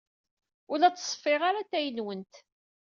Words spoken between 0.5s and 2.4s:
Ur la ttṣeffiɣ ara atay-nwent.